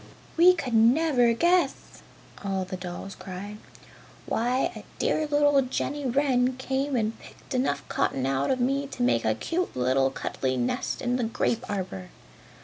[0.35, 2.01] "We could never guess!"
[2.43, 3.59] all the dolls cried.
[4.25, 9.03] "Why a dear little Jenny Wren came and picked enough cotton out of me to
[9.03, 12.09] make a cute little cuddly nest in the grape arbor!"